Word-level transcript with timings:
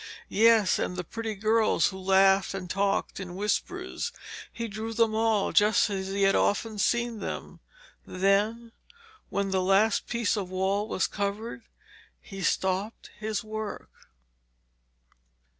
Yes, 0.29 0.79
and 0.79 0.95
the 0.97 1.03
pretty 1.03 1.35
girls 1.35 1.89
who 1.89 1.99
laughed 1.99 2.55
and 2.55 2.67
talked 2.67 3.19
in 3.19 3.35
whispers. 3.35 4.11
He 4.51 4.67
drew 4.67 4.93
them 4.95 5.13
all, 5.13 5.51
just 5.53 5.91
as 5.91 6.07
he 6.07 6.23
had 6.23 6.33
often 6.33 6.79
seen 6.79 7.19
them. 7.19 7.59
Then, 8.03 8.71
when 9.29 9.51
the 9.51 9.61
last 9.61 10.07
piece 10.07 10.35
of 10.35 10.49
wall 10.49 10.87
was 10.87 11.05
covered, 11.05 11.61
he 12.19 12.41
stopped 12.41 13.11
his 13.19 13.43
work. 13.43 13.91